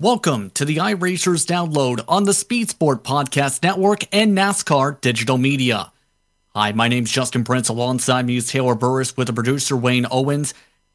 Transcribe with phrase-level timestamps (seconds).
[0.00, 5.92] Welcome to the iRacers download on the Speed Sport Podcast Network and NASCAR Digital Media.
[6.56, 10.54] Hi, my name's Justin Prince alongside me is Taylor Burris with the producer Wayne Owens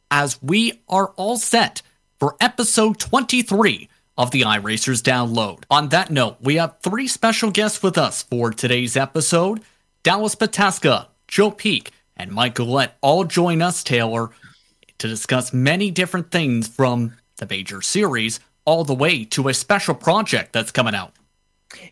[0.09, 1.83] as we are all set
[2.19, 5.65] for episode 23 of the iRacers download.
[5.69, 9.61] On that note, we have three special guests with us for today's episode.
[10.01, 14.31] Dallas Pataska, Joe Peak, and Mike Ouellette all join us, Taylor,
[14.97, 19.95] to discuss many different things from the major series all the way to a special
[19.95, 21.13] project that's coming out.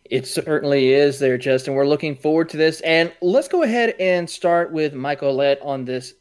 [0.06, 1.74] It certainly is there, Justin.
[1.74, 2.82] We're looking forward to this.
[2.82, 6.14] And let's go ahead and start with Mike Ouellette on this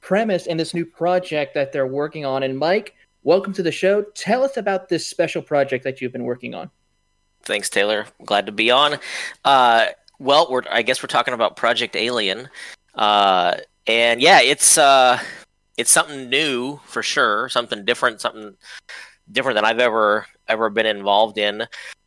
[0.00, 2.42] premise and this new project that they're working on.
[2.42, 4.02] And Mike, welcome to the show.
[4.14, 6.70] Tell us about this special project that you've been working on.
[7.42, 8.06] Thanks, Taylor.
[8.24, 8.98] Glad to be on.
[9.44, 9.86] Uh,
[10.18, 12.48] well, we're, I guess we're talking about Project Alien.
[12.94, 15.18] Uh, and yeah, it's uh,
[15.76, 18.56] it's something new for sure, something different, something
[19.30, 21.66] different than I've ever ever been involved in.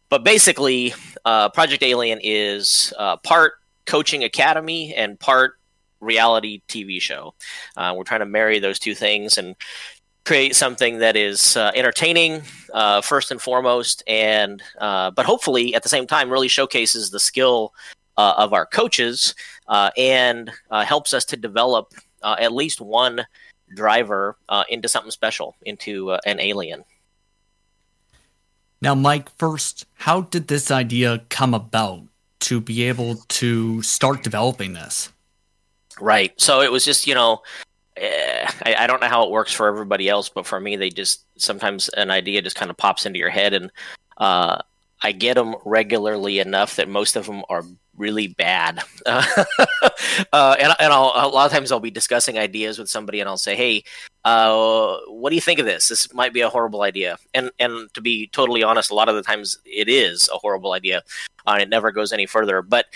[0.09, 0.93] But basically,
[1.25, 3.53] uh, Project Alien is uh, part
[3.85, 5.59] coaching academy and part
[5.99, 7.33] reality TV show.
[7.75, 9.55] Uh, we're trying to marry those two things and
[10.25, 12.41] create something that is uh, entertaining
[12.73, 17.19] uh, first and foremost, and uh, but hopefully at the same time really showcases the
[17.19, 17.73] skill
[18.17, 19.35] of our coaches
[19.95, 23.23] and helps us to develop at least one
[23.75, 24.35] driver
[24.69, 26.83] into something special, into an alien.
[28.81, 32.03] Now, Mike, first, how did this idea come about
[32.41, 35.11] to be able to start developing this?
[35.99, 36.39] Right.
[36.39, 37.41] So it was just, you know,
[37.95, 40.89] eh, I, I, don't know how it works for everybody else, but for me, they
[40.91, 43.71] just sometimes an idea just kind of pops into your head, and
[44.17, 44.59] uh,
[45.01, 47.63] I get them regularly enough that most of them are
[47.97, 48.81] really bad.
[50.33, 53.55] Uh, and a lot of times I'll be discussing ideas with somebody, and I'll say,
[53.55, 53.83] "Hey,
[54.25, 55.87] uh, what do you think of this?
[55.87, 59.15] This might be a horrible idea." And and to be totally honest, a lot of
[59.15, 61.03] the times it is a horrible idea,
[61.45, 62.61] uh, and it never goes any further.
[62.61, 62.87] But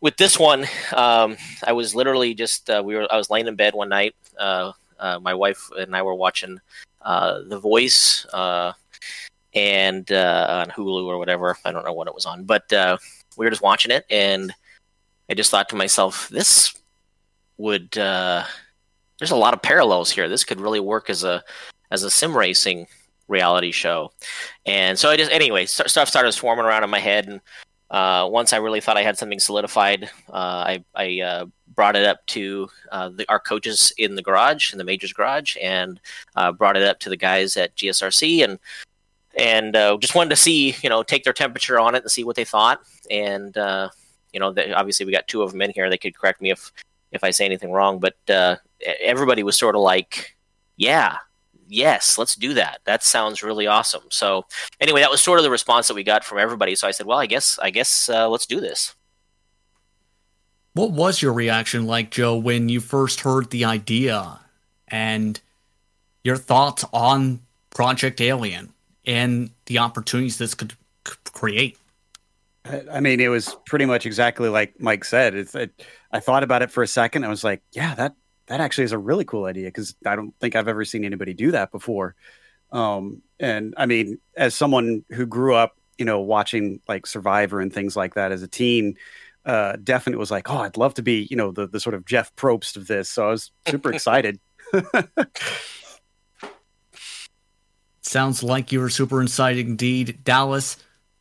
[0.00, 0.64] with this one,
[0.94, 4.14] um, I was literally just uh, we were I was laying in bed one night.
[4.38, 4.72] Uh,
[5.20, 6.60] my wife and I were watching
[7.04, 11.56] The Voice and on Hulu or whatever.
[11.64, 12.72] I don't know what it was on, but
[13.40, 14.52] we were just watching it, and
[15.30, 16.74] I just thought to myself, this
[17.56, 17.96] would.
[17.96, 18.44] Uh,
[19.18, 20.28] there's a lot of parallels here.
[20.28, 21.42] This could really work as a
[21.90, 22.86] as a sim racing
[23.28, 24.12] reality show.
[24.66, 27.40] And so I just anyway stuff started swarming around in my head, and
[27.90, 32.04] uh, once I really thought I had something solidified, uh, I, I uh, brought it
[32.04, 35.98] up to uh, the, our coaches in the garage, in the majors garage, and
[36.36, 38.58] uh, brought it up to the guys at GSRC, and
[39.36, 42.24] and uh, just wanted to see, you know, take their temperature on it and see
[42.24, 42.80] what they thought.
[43.10, 43.90] And uh,
[44.32, 45.88] you know, they, obviously we got two of them in here.
[45.90, 46.72] They could correct me if
[47.12, 48.56] if I say anything wrong, but uh,
[49.00, 50.36] everybody was sort of like,
[50.76, 51.16] "Yeah,
[51.68, 52.80] yes, let's do that.
[52.84, 54.46] That sounds really awesome." So
[54.80, 56.74] anyway, that was sort of the response that we got from everybody.
[56.74, 58.94] So I said, "Well, I guess I guess uh, let's do this."
[60.72, 64.38] What was your reaction like, Joe, when you first heard the idea
[64.86, 65.40] and
[66.22, 68.72] your thoughts on Project Alien?
[69.06, 70.74] And the opportunities this could
[71.32, 71.78] create.
[72.64, 75.34] I mean, it was pretty much exactly like Mike said.
[75.34, 77.24] It's, it, I thought about it for a second.
[77.24, 78.14] I was like, yeah, that
[78.46, 81.32] that actually is a really cool idea because I don't think I've ever seen anybody
[81.32, 82.16] do that before.
[82.72, 87.72] Um, and I mean, as someone who grew up, you know, watching like Survivor and
[87.72, 88.96] things like that as a teen,
[89.46, 92.04] uh, definitely was like, oh, I'd love to be, you know, the the sort of
[92.04, 93.08] Jeff Probst of this.
[93.08, 94.38] So I was super excited.
[98.02, 100.20] Sounds like you're super excited indeed.
[100.24, 100.76] Dallas,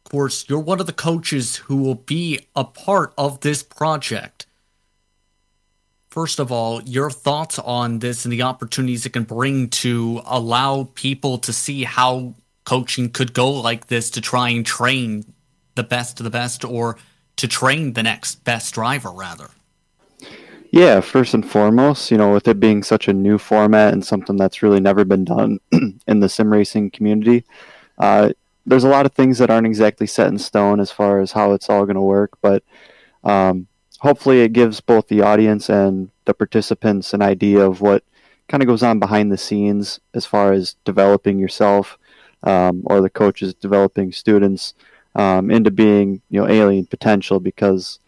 [0.05, 4.45] of course, you're one of the coaches who will be a part of this project.
[6.09, 10.89] First of all, your thoughts on this and the opportunities it can bring to allow
[10.95, 15.25] people to see how coaching could go like this to try and train
[15.75, 16.97] the best of the best or
[17.35, 19.49] to train the next best driver, rather.
[20.71, 24.37] Yeah, first and foremost, you know, with it being such a new format and something
[24.37, 25.59] that's really never been done
[26.07, 27.43] in the sim racing community,
[27.97, 28.29] uh,
[28.67, 31.53] there's a lot of things that aren't exactly set in stone as far as how
[31.53, 32.37] it's all going to work.
[32.41, 32.63] But
[33.23, 33.65] um,
[33.99, 38.03] hopefully, it gives both the audience and the participants an idea of what
[38.47, 41.97] kind of goes on behind the scenes as far as developing yourself
[42.43, 44.75] um, or the coaches developing students
[45.15, 47.99] um, into being, you know, alien potential because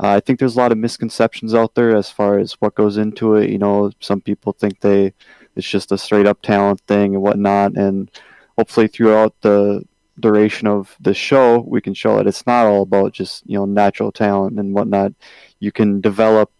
[0.00, 2.96] uh, I think there's a lot of misconceptions out there as far as what goes
[2.96, 3.50] into it.
[3.50, 5.12] You know, some people think they
[5.56, 8.10] it's just a straight up talent thing and whatnot, and
[8.56, 9.84] hopefully throughout the
[10.20, 13.64] duration of the show, we can show that it's not all about just you know
[13.64, 15.12] natural talent and whatnot.
[15.60, 16.50] You can develop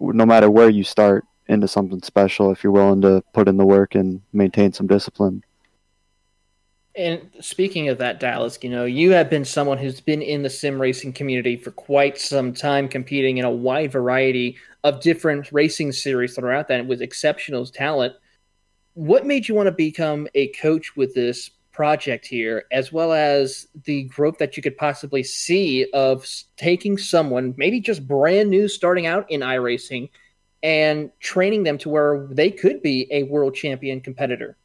[0.00, 3.64] no matter where you start into something special if you're willing to put in the
[3.64, 5.42] work and maintain some discipline.
[6.96, 10.48] And speaking of that, Dallas, you know, you have been someone who's been in the
[10.48, 15.92] sim racing community for quite some time, competing in a wide variety of different racing
[15.92, 18.14] series throughout that with exceptional talent.
[18.94, 23.68] What made you want to become a coach with this project here, as well as
[23.84, 26.26] the growth that you could possibly see of
[26.56, 30.08] taking someone, maybe just brand new, starting out in iRacing,
[30.62, 34.56] and training them to where they could be a world champion competitor?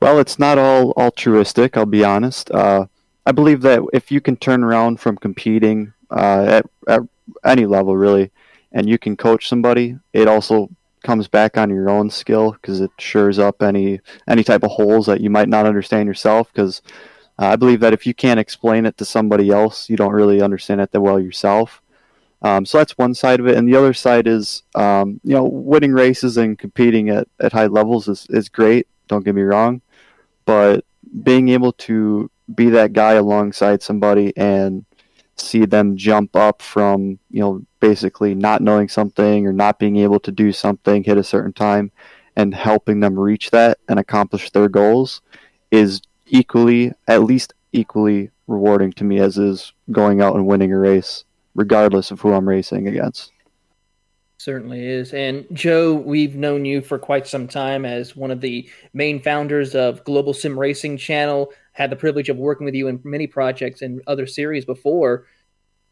[0.00, 2.50] Well, it's not all altruistic, I'll be honest.
[2.50, 2.86] Uh,
[3.26, 7.02] I believe that if you can turn around from competing uh, at, at
[7.44, 8.30] any level, really,
[8.72, 10.68] and you can coach somebody, it also
[11.02, 15.06] comes back on your own skill because it shores up any any type of holes
[15.06, 16.52] that you might not understand yourself.
[16.52, 16.82] Because
[17.38, 20.42] uh, I believe that if you can't explain it to somebody else, you don't really
[20.42, 21.80] understand it that well yourself.
[22.42, 25.44] Um, so that's one side of it, and the other side is, um, you know,
[25.44, 28.86] winning races and competing at, at high levels is, is great.
[29.08, 29.82] Don't get me wrong,
[30.44, 30.84] but
[31.22, 34.84] being able to be that guy alongside somebody and
[35.36, 40.20] see them jump up from you know basically not knowing something or not being able
[40.20, 41.90] to do something hit a certain time
[42.36, 45.20] and helping them reach that and accomplish their goals
[45.70, 50.78] is equally at least equally rewarding to me as is going out and winning a
[50.78, 51.24] race
[51.54, 53.32] regardless of who I'm racing against
[54.44, 55.14] Certainly is.
[55.14, 59.74] And Joe, we've known you for quite some time as one of the main founders
[59.74, 61.50] of Global Sim Racing Channel.
[61.72, 65.24] Had the privilege of working with you in many projects and other series before.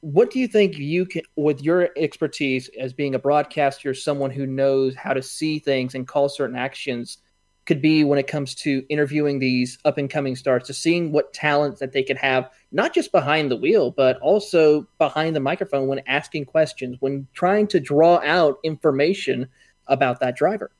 [0.00, 4.44] What do you think you can, with your expertise as being a broadcaster, someone who
[4.44, 7.16] knows how to see things and call certain actions,
[7.64, 11.32] could be when it comes to interviewing these up and coming stars, to seeing what
[11.32, 15.86] talents that they could have, not just behind the wheel, but also behind the microphone
[15.88, 19.48] when asking questions, when trying to draw out information
[19.86, 20.70] about that driver.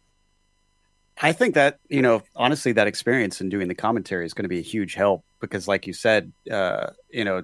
[1.20, 4.48] I think that, you know, honestly, that experience in doing the commentary is going to
[4.48, 7.42] be a huge help because, like you said, uh, you know,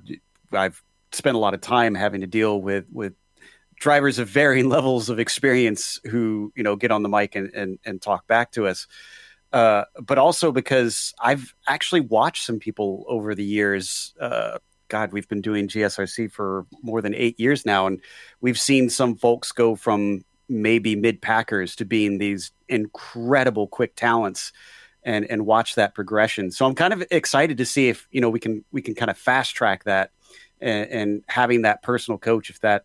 [0.53, 3.15] I've spent a lot of time having to deal with, with,
[3.81, 7.79] drivers of varying levels of experience who you know get on the mic and, and,
[7.85, 8.89] and talk back to us
[9.53, 14.15] uh, but also because I've actually watched some people over the years.
[14.21, 14.59] Uh,
[14.89, 18.01] God, we've been doing GSRC for more than eight years now, and
[18.41, 24.53] we've seen some folks go from maybe mid packers to being these incredible quick talents
[25.03, 26.51] and and watch that progression.
[26.51, 29.11] So I'm kind of excited to see if you know we can we can kind
[29.11, 30.11] of fast track that
[30.61, 32.85] and, and having that personal coach if that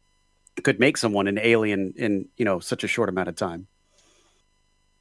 [0.63, 3.67] could make someone an alien in you know such a short amount of time.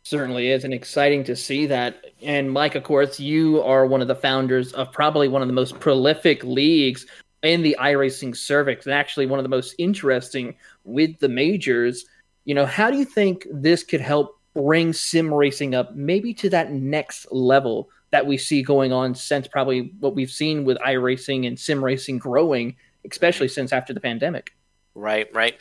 [0.05, 2.05] Certainly is, and exciting to see that.
[2.23, 5.55] And Mike, of course, you are one of the founders of probably one of the
[5.55, 7.07] most prolific leagues
[7.43, 12.05] in the iRacing service, and actually one of the most interesting with the majors.
[12.45, 16.51] You know, how do you think this could help bring sim racing up maybe to
[16.51, 21.47] that next level that we see going on since probably what we've seen with iRacing
[21.47, 22.77] and sim racing growing,
[23.11, 24.53] especially since after the pandemic?
[24.95, 25.57] Right, right.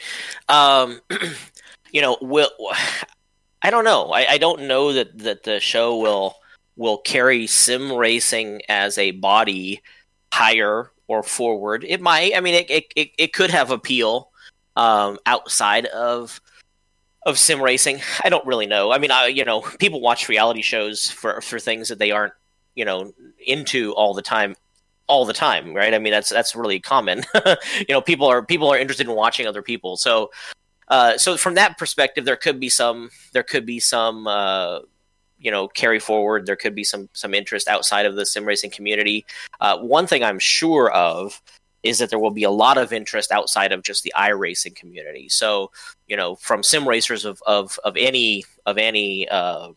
[0.49, 0.99] Um,
[1.91, 2.51] you know, will
[3.63, 4.11] I don't know.
[4.11, 6.35] I, I don't know that that the show will
[6.75, 9.81] will carry sim racing as a body
[10.33, 11.85] higher or forward.
[11.87, 12.35] It might.
[12.35, 14.29] I mean, it it, it, it could have appeal
[14.75, 16.41] um, outside of
[17.25, 17.99] of sim racing.
[18.23, 18.91] I don't really know.
[18.91, 22.33] I mean, I you know, people watch reality shows for for things that they aren't
[22.75, 23.13] you know
[23.45, 24.55] into all the time
[25.07, 27.23] all the time right i mean that's that's really common
[27.79, 30.31] you know people are people are interested in watching other people so
[30.91, 34.79] uh, so from that perspective, there could be some there could be some uh,
[35.39, 36.45] you know carry forward.
[36.45, 39.25] There could be some some interest outside of the sim racing community.
[39.61, 41.41] Uh, one thing I'm sure of
[41.81, 45.29] is that there will be a lot of interest outside of just the iRacing community.
[45.29, 45.71] So
[46.07, 49.69] you know from sim racers of of, of any of any uh,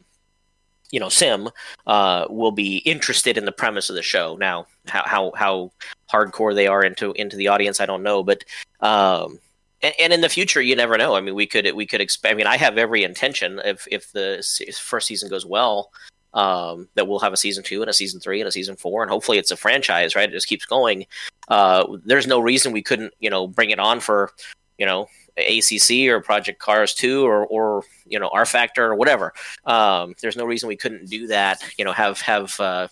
[0.91, 1.49] you know sim
[1.87, 4.37] uh, will be interested in the premise of the show.
[4.37, 5.73] Now, how how, how
[6.13, 8.43] hardcore they are into into the audience, I don't know, but
[8.81, 9.39] um,
[9.85, 11.15] and, and, in the future, you never know.
[11.15, 12.33] I mean, we could we could expect.
[12.33, 14.45] I mean, I have every intention if if the
[14.81, 15.91] first season goes well,
[16.35, 19.03] um, that we'll have a season two and a season three and a season four,
[19.03, 20.29] and hopefully it's a franchise, right?
[20.29, 21.07] It just keeps going.
[21.49, 24.33] Uh, there's no reason we couldn't, you know, bring it on for,
[24.79, 29.33] you know, ACC or Project Cars two or or you know rFactor or whatever.
[29.65, 31.63] Um, there's no reason we couldn't do that.
[31.79, 32.89] You know, have have uh,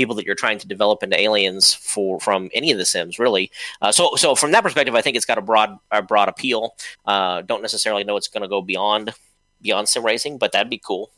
[0.00, 3.50] people that you're trying to develop into aliens for from any of the Sims, really.
[3.82, 6.74] Uh, so, so from that perspective, I think it's got a broad, a broad appeal.
[7.04, 9.12] Uh, don't necessarily know it's going to go beyond
[9.60, 11.10] beyond sim racing, but that'd be cool.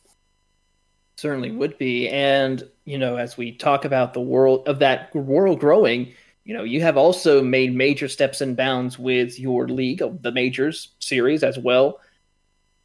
[1.16, 5.60] Certainly would be, and you know, as we talk about the world of that world
[5.60, 6.12] growing,
[6.42, 10.32] you know, you have also made major steps and bounds with your league of the
[10.32, 12.00] majors series as well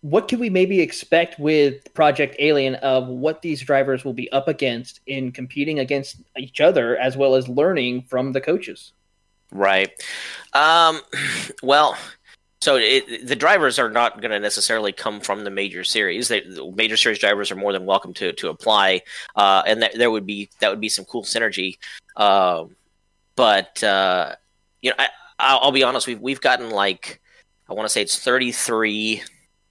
[0.10, 4.48] what can we maybe expect with Project Alien of what these drivers will be up
[4.48, 8.94] against in competing against each other as well as learning from the coaches?
[9.52, 9.92] Right.
[10.54, 11.02] Um,
[11.62, 11.98] well,
[12.62, 16.30] so it, the drivers are not going to necessarily come from the major series.
[16.30, 19.02] They, the major series drivers are more than welcome to to apply,
[19.36, 21.80] uh, and that there would be that would be some cool synergy.
[22.16, 22.66] Uh,
[23.36, 24.36] but uh,
[24.82, 26.08] you know, I, I'll, be honest.
[26.08, 27.22] We've we've gotten like
[27.70, 29.22] I want to say it's thirty three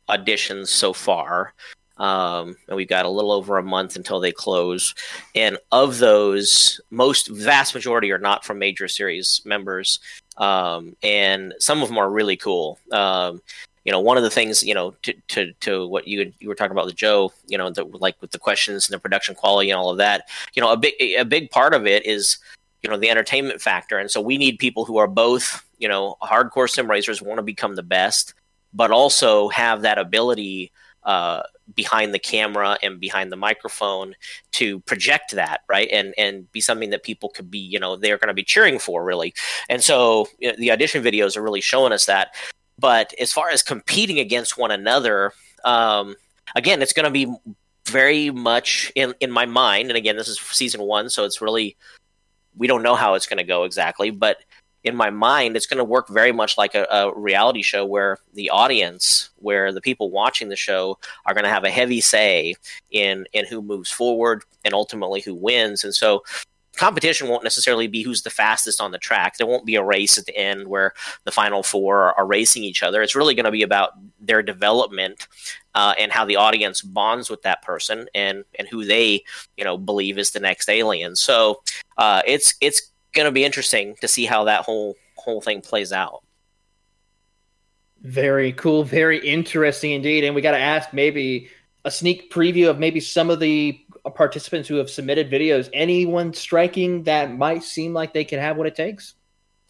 [0.09, 1.53] auditions so far.
[1.99, 4.95] Um, and we've got a little over a month until they close.
[5.35, 10.01] And of those, most vast majority are not from major series members,
[10.37, 12.79] um, and some of them are really cool.
[12.93, 13.41] Um,
[13.87, 16.55] you know, one of the things, you know, to to, to what you you were
[16.55, 19.71] talking about with Joe, you know, the, like with the questions and the production quality
[19.71, 20.29] and all of that.
[20.55, 22.39] You know, a big a big part of it is
[22.83, 26.17] you know the entertainment factor, and so we need people who are both you know
[26.21, 28.35] hardcore sim racers want to become the best,
[28.77, 30.71] but also have that ability
[31.05, 31.43] uh,
[31.75, 34.15] behind the camera and behind the microphone
[34.53, 35.89] to project that right?
[35.91, 38.79] And and be something that people could be you know they're going to be cheering
[38.79, 39.35] for really.
[39.69, 42.35] And so you know, the audition videos are really showing us that.
[42.79, 45.33] But as far as competing against one another
[45.65, 46.17] um,
[46.55, 47.35] again it's going to be
[47.87, 49.89] very much in in my mind.
[49.89, 51.77] And again this is season one so it's really
[52.57, 54.11] we don't know how it's going to go exactly.
[54.11, 54.39] But
[54.87, 58.19] in my mind, it's going to work very much like a, a, reality show where
[58.35, 62.55] the audience, where the people watching the show, are going to have a heavy say
[62.93, 65.83] in in who moves forward and ultimately who wins.
[65.83, 66.23] And so,
[66.77, 69.37] competition won't necessarily be who's the fastest on the track.
[69.37, 70.93] There won't be a race at the end where
[71.25, 73.03] the final four are, are racing each other.
[73.03, 75.27] It's really going to be about their development
[75.75, 79.25] uh, and how the audience bonds with that person and and who they
[79.57, 81.17] you know believe is the next alien.
[81.17, 81.63] So
[81.99, 85.93] uh, it's it's going to be interesting to see how that whole whole thing plays
[85.93, 86.23] out.
[88.03, 90.23] Very cool, very interesting indeed.
[90.23, 91.49] And we got to ask maybe
[91.85, 93.81] a sneak preview of maybe some of the
[94.15, 95.69] participants who have submitted videos.
[95.73, 99.15] Anyone striking that might seem like they can have what it takes?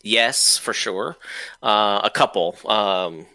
[0.02, 1.16] Yes, for sure.
[1.62, 2.56] Uh, a couple.
[2.66, 3.26] Um,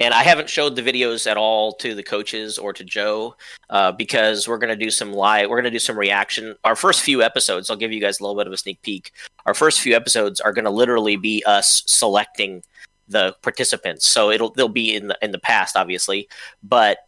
[0.00, 3.36] and I haven't showed the videos at all to the coaches or to Joe
[3.70, 5.48] uh, because we're going to do some live.
[5.48, 6.56] We're going to do some reaction.
[6.64, 9.12] Our first few episodes, I'll give you guys a little bit of a sneak peek.
[9.46, 12.62] Our first few episodes are going to literally be us selecting
[13.06, 14.08] the participants.
[14.08, 16.28] So it'll they'll be in the in the past, obviously,
[16.62, 16.98] but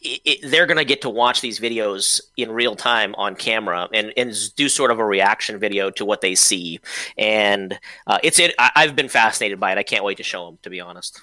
[0.00, 3.88] it, it, they're going to get to watch these videos in real time on camera
[3.92, 6.78] and, and do sort of a reaction video to what they see.
[7.18, 8.54] And uh, it's it.
[8.58, 9.78] I, I've been fascinated by it.
[9.78, 10.58] I can't wait to show them.
[10.62, 11.20] To be honest.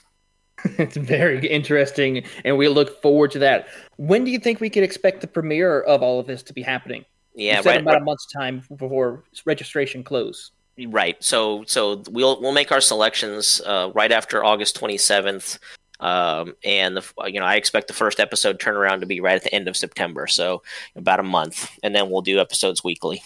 [0.78, 3.68] it's very interesting, and we look forward to that.
[3.98, 6.62] When do you think we could expect the premiere of all of this to be
[6.62, 7.06] happening?
[7.36, 8.02] Yeah, you said right, about right.
[8.02, 10.52] a month's time before registration close.
[10.88, 11.22] Right.
[11.24, 15.60] So so we'll we'll make our selections uh, right after August twenty seventh.
[16.00, 19.44] Um, and the, you know, I expect the first episode turnaround to be right at
[19.44, 20.64] the end of September, so
[20.96, 23.22] about a month, and then we'll do episodes weekly.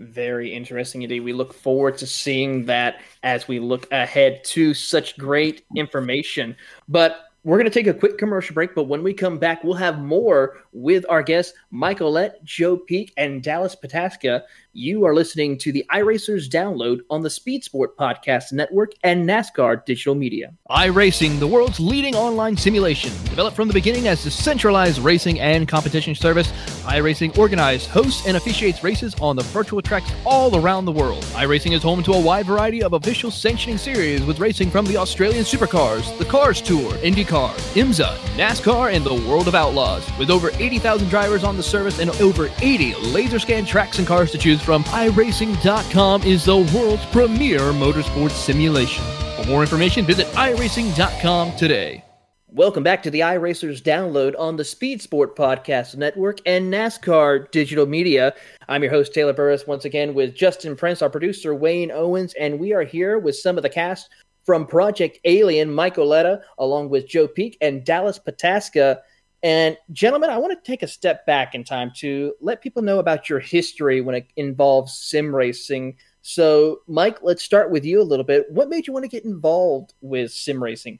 [0.00, 1.20] Very interesting indeed.
[1.20, 6.56] We look forward to seeing that as we look ahead to such great information.
[6.88, 9.74] But we're going to take a quick commercial break, but when we come back, we'll
[9.74, 14.42] have more with our guests, Mike Ouellette, Joe Peak, and Dallas Pataska.
[14.72, 19.84] You are listening to the iRacers download on the Speed Sport Podcast Network and NASCAR
[19.84, 20.54] Digital Media.
[20.70, 23.10] iRacing, the world's leading online simulation.
[23.24, 26.52] Developed from the beginning as a centralized racing and competition service,
[26.84, 31.24] iRacing organizes, hosts, and officiates races on the virtual tracks all around the world.
[31.34, 34.96] iRacing is home to a wide variety of official sanctioning series with racing from the
[34.96, 40.08] Australian Supercars, the Cars Tour, IndyCar, IMSA, NASCAR, and the World of Outlaws.
[40.16, 44.30] With over 80,000 drivers on the service and over 80 laser scan tracks and cars
[44.30, 49.04] to choose from iRacing.com is the world's premier motorsports simulation.
[49.36, 52.04] For more information, visit iRacing.com today.
[52.52, 57.86] Welcome back to the iRacers download on the Speed Sport Podcast Network and NASCAR Digital
[57.86, 58.34] Media.
[58.68, 62.58] I'm your host, Taylor Burris, once again with Justin Prince, our producer, Wayne Owens, and
[62.58, 64.10] we are here with some of the cast
[64.44, 68.98] from Project Alien, Mike Ouellette, along with Joe Peak and Dallas Pataska.
[69.42, 72.98] And gentlemen, I want to take a step back in time to let people know
[72.98, 75.96] about your history when it involves sim racing.
[76.20, 78.50] So, Mike, let's start with you a little bit.
[78.50, 80.98] What made you want to get involved with sim racing?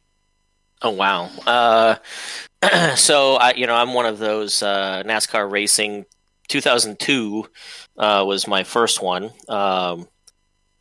[0.82, 1.28] Oh wow!
[1.46, 1.96] Uh,
[2.96, 6.06] so I, you know, I'm one of those uh, NASCAR racing.
[6.48, 7.46] 2002
[7.98, 10.08] uh, was my first one, um,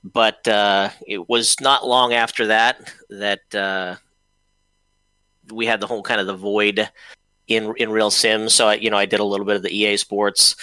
[0.04, 3.96] but uh, it was not long after that that uh,
[5.52, 6.90] we had the whole kind of the void
[7.50, 8.54] in in real sims.
[8.54, 10.56] So I, you know, I did a little bit of the EA Sports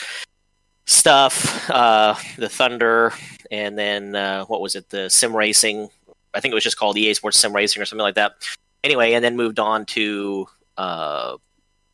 [0.86, 3.12] stuff, uh, the Thunder,
[3.50, 5.88] and then uh, what was it, the sim racing?
[6.32, 8.34] I think it was just called EA Sports Sim Racing or something like that.
[8.84, 11.36] anyway, and then moved on to uh,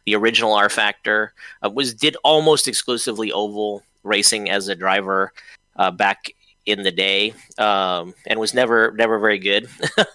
[0.04, 1.28] the original rFactor.
[1.64, 5.32] Uh, was did almost exclusively oval racing as a driver
[5.76, 6.32] uh, back
[6.66, 9.68] in the day, um, and was never never very good.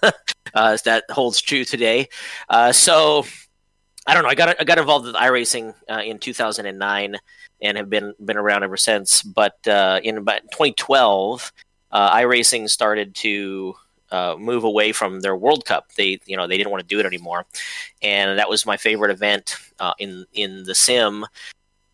[0.54, 2.10] uh, that holds true today.
[2.50, 3.26] Uh, so
[4.08, 4.30] I don't know.
[4.30, 7.18] I got I got involved with iRacing uh, in 2009
[7.62, 9.22] and have been been around ever since.
[9.22, 11.52] But uh, in about 2012,
[11.92, 13.76] uh, iRacing started to
[14.10, 15.92] uh, move away from their World Cup.
[15.98, 17.46] They you know they didn't want to do it anymore,
[18.02, 21.26] and that was my favorite event uh, in in the sim.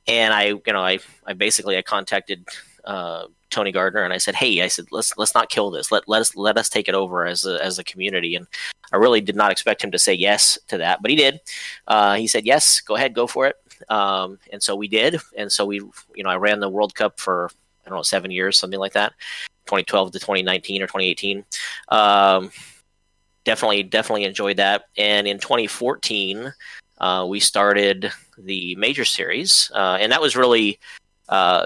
[0.07, 2.47] And I you know I I basically I contacted
[2.85, 5.91] uh, Tony Gardner and I said, "Hey, I said let's let's not kill this.
[5.91, 8.47] Let let us let us take it over as a, as a community." And
[8.91, 11.39] I really did not expect him to say yes to that, but he did.
[11.87, 13.55] Uh, he said, "Yes, go ahead, go for it."
[13.89, 15.19] Um, and so we did.
[15.37, 15.75] And so we,
[16.15, 17.49] you know, I ran the World Cup for
[17.85, 19.13] I don't know seven years, something like that,
[19.65, 21.43] 2012 to 2019 or 2018.
[21.89, 22.51] Um,
[23.43, 24.85] definitely, definitely enjoyed that.
[24.97, 26.53] And in 2014,
[26.99, 30.79] uh, we started the major series, uh, and that was really
[31.29, 31.65] uh,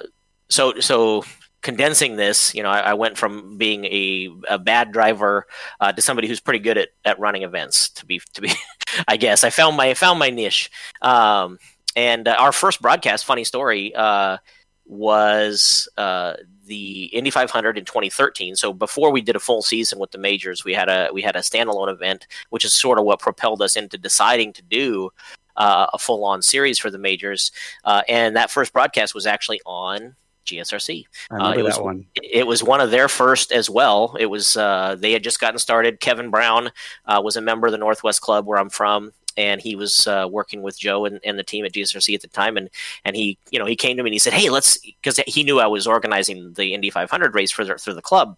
[0.49, 1.23] so so
[1.61, 5.47] condensing this, you know, I, I, went from being a, a bad driver
[5.79, 7.89] uh, to somebody who's pretty good at, at running events.
[7.89, 8.51] To be to be,
[9.07, 10.71] I guess I found my found my niche.
[11.01, 11.59] Um,
[11.95, 14.37] and uh, our first broadcast, funny story, uh,
[14.85, 16.35] was uh,
[16.65, 18.55] the Indy 500 in 2013.
[18.55, 21.35] So before we did a full season with the majors, we had a we had
[21.35, 25.09] a standalone event, which is sort of what propelled us into deciding to do
[25.57, 27.51] uh, a full on series for the majors.
[27.83, 30.15] Uh, and that first broadcast was actually on
[30.47, 31.05] GSRC.
[31.29, 32.05] Uh, it was, one.
[32.15, 34.15] It was one of their first as well.
[34.19, 35.99] It was uh, they had just gotten started.
[35.99, 36.71] Kevin Brown
[37.05, 40.27] uh, was a member of the Northwest Club where I'm from, and he was uh,
[40.29, 42.57] working with Joe and, and, the team at GSRC at the time.
[42.57, 42.69] And
[43.05, 45.43] and he you know he came to me and he said, "Hey, let's," because he
[45.43, 48.37] knew I was organizing the Indy 500 race for the, through the club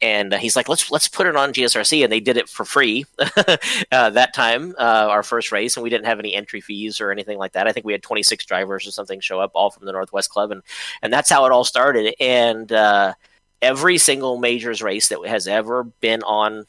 [0.00, 2.64] and uh, he's like, let's let's put it on GSRC, and they did it for
[2.64, 3.06] free
[3.92, 7.10] uh, that time, uh, our first race, and we didn't have any entry fees or
[7.10, 7.66] anything like that.
[7.66, 10.50] I think we had 26 drivers or something show up, all from the Northwest Club,
[10.50, 10.62] and
[11.02, 12.14] and that's how it all started.
[12.20, 13.14] And uh,
[13.62, 16.66] every single majors race that has ever been on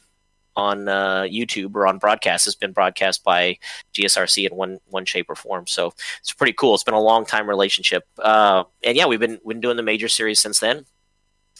[0.55, 3.59] on uh, YouTube or on broadcast has been broadcast by
[3.93, 5.67] GSRC in one one shape or form.
[5.67, 6.75] So it's pretty cool.
[6.75, 10.07] It's been a long time relationship, uh, and yeah, we've been been doing the major
[10.07, 10.85] series since then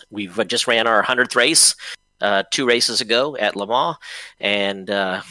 [0.10, 1.76] We've uh, just ran our 100th race
[2.22, 3.98] uh, two races ago at Le Mans,
[4.40, 5.22] and uh,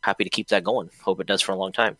[0.00, 0.90] happy to keep that going.
[1.02, 1.96] Hope it does for a long time.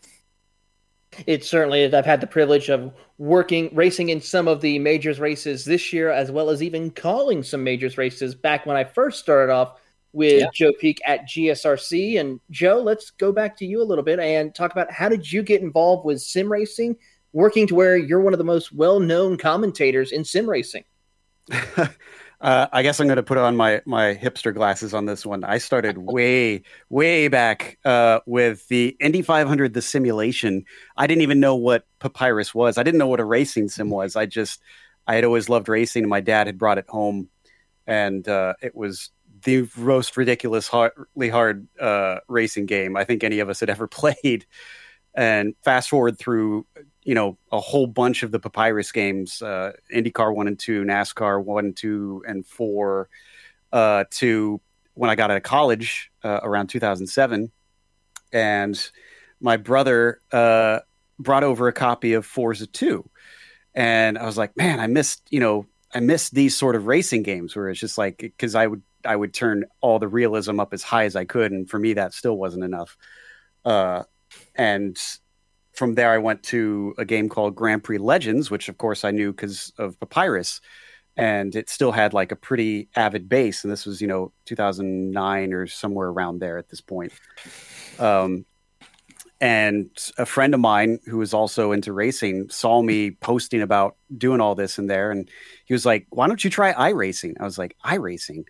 [1.25, 1.93] It certainly is.
[1.93, 6.11] I've had the privilege of working, racing in some of the majors races this year,
[6.11, 9.79] as well as even calling some majors races back when I first started off
[10.13, 10.47] with yeah.
[10.53, 12.19] Joe Peak at GSRC.
[12.19, 15.31] And Joe, let's go back to you a little bit and talk about how did
[15.31, 16.95] you get involved with sim racing,
[17.33, 20.83] working to where you're one of the most well known commentators in sim racing.
[22.41, 25.43] Uh, I guess I'm going to put on my my hipster glasses on this one.
[25.43, 30.65] I started way way back uh, with the Indy 500, the simulation.
[30.95, 32.77] I didn't even know what Papyrus was.
[32.77, 34.15] I didn't know what a racing sim was.
[34.15, 34.61] I just
[35.07, 37.29] I had always loved racing, and my dad had brought it home,
[37.87, 39.09] and uh, it was
[39.43, 44.45] the most ridiculously hard uh, racing game I think any of us had ever played.
[45.15, 46.67] And fast forward through
[47.03, 51.43] you know a whole bunch of the papyrus games uh indycar 1 and 2 nascar
[51.43, 53.09] 1 2 and 4
[53.71, 54.61] uh to
[54.93, 57.51] when i got out of college uh, around 2007
[58.33, 58.91] and
[59.39, 60.79] my brother uh
[61.17, 63.07] brought over a copy of forza 2
[63.73, 67.23] and i was like man i missed you know i missed these sort of racing
[67.23, 70.73] games where it's just like because i would i would turn all the realism up
[70.73, 72.97] as high as i could and for me that still wasn't enough.
[73.65, 74.03] Uh
[74.55, 74.97] and
[75.73, 79.11] from there, I went to a game called Grand Prix Legends, which of course I
[79.11, 80.61] knew because of Papyrus,
[81.15, 83.63] and it still had like a pretty avid base.
[83.63, 87.13] And this was, you know, 2009 or somewhere around there at this point.
[87.97, 88.45] Um,
[89.41, 94.41] and a friend of mine who was also into racing saw me posting about doing
[94.41, 95.29] all this in there, and
[95.65, 98.45] he was like, "Why don't you try iRacing?" I was like, "iRacing,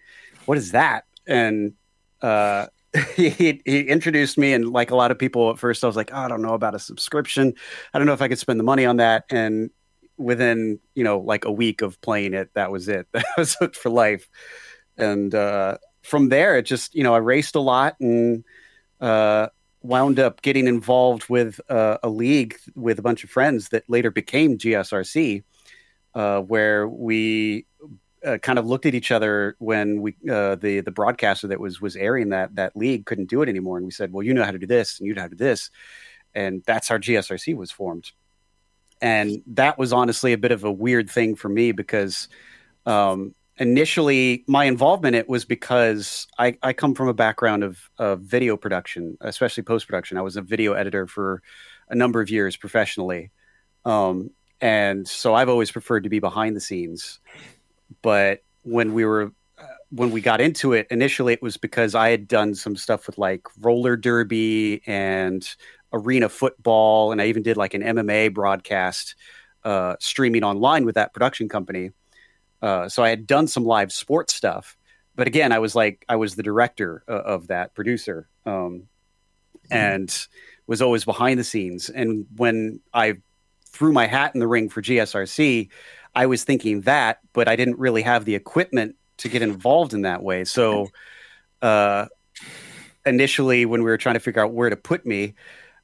[0.45, 1.73] what is that?" And
[2.21, 2.67] uh,
[3.15, 6.10] he, he introduced me and like a lot of people at first i was like
[6.12, 7.54] oh, i don't know about a subscription.
[7.93, 9.25] I don't know if i could spend the money on that.
[9.30, 9.69] And
[10.17, 13.08] within you know like a week of playing it that was it.
[13.13, 14.28] That was it for life.
[14.97, 18.43] And uh, from there it just you know i raced a lot and
[19.02, 19.47] uh,
[19.82, 24.12] wound up getting involved with uh, a league with a bunch of friends that later
[24.12, 25.43] became gsrc
[26.15, 27.65] uh, where we
[28.25, 31.79] uh, kind of looked at each other when we uh, the the broadcaster that was
[31.82, 34.43] was airing that that league couldn't do it anymore, and we said, "Well, you know
[34.43, 35.69] how to do this, and you know how to do this,"
[36.34, 38.12] and that's how GSRC was formed.
[39.01, 42.27] And that was honestly a bit of a weird thing for me because,
[42.86, 47.89] um, initially my involvement in it was because I, I come from a background of,
[47.97, 50.17] of video production, especially post production.
[50.17, 51.41] I was a video editor for
[51.89, 53.32] a number of years professionally.
[53.86, 57.19] Um, and so I've always preferred to be behind the scenes.
[58.02, 62.10] But when we were uh, when we got into it initially, it was because I
[62.10, 65.48] had done some stuff with like roller derby and
[65.92, 69.16] arena football, and I even did like an MMA broadcast
[69.64, 71.92] uh, streaming online with that production company.
[72.62, 74.78] Uh, so I had done some live sports stuff,
[75.16, 79.74] but again, I was like I was the director of, of that producer, um, mm-hmm.
[79.74, 80.28] and
[80.68, 81.90] was always behind the scenes.
[81.90, 83.16] And when I
[83.72, 85.70] threw my hat in the ring for GSRC,
[86.15, 90.02] I was thinking that, but I didn't really have the equipment to get involved in
[90.02, 90.45] that way.
[90.45, 90.89] So,
[91.62, 92.08] uh,
[93.06, 95.36] initially, when we were trying to figure out where to put me,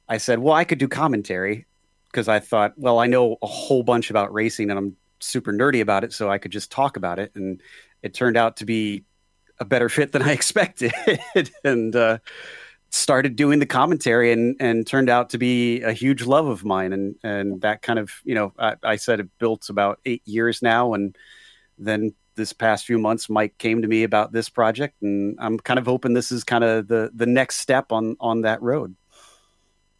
[0.08, 1.66] I said, well, I could do commentary
[2.10, 5.80] because I thought, well, I know a whole bunch about racing and I'm super nerdy
[5.80, 7.32] about it, so I could just talk about it.
[7.34, 7.60] And
[8.02, 9.04] it turned out to be
[9.58, 10.92] a better fit than I expected.
[11.64, 12.18] and, uh,
[12.96, 16.92] started doing the commentary and and turned out to be a huge love of mine.
[16.92, 20.62] And and that kind of you know I, I, said it built about eight years
[20.62, 20.94] now.
[20.94, 21.16] And
[21.78, 25.02] then this past few months mike came to me about this project.
[25.02, 28.42] And i'm kind of hoping this is kind of the the next step on on
[28.42, 28.96] that road.